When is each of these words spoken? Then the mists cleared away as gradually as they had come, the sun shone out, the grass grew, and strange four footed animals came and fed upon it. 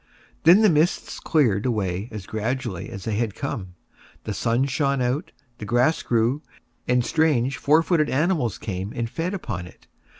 Then 0.45 0.63
the 0.63 0.69
mists 0.71 1.19
cleared 1.19 1.63
away 1.67 2.09
as 2.11 2.25
gradually 2.25 2.89
as 2.89 3.03
they 3.03 3.17
had 3.17 3.35
come, 3.35 3.75
the 4.23 4.33
sun 4.33 4.65
shone 4.65 4.99
out, 4.99 5.31
the 5.59 5.63
grass 5.65 6.01
grew, 6.01 6.41
and 6.87 7.05
strange 7.05 7.57
four 7.57 7.83
footed 7.83 8.09
animals 8.09 8.57
came 8.57 8.91
and 8.95 9.07
fed 9.07 9.35
upon 9.35 9.67
it. 9.67 9.85